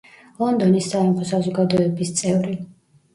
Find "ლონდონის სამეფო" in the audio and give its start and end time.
0.43-1.27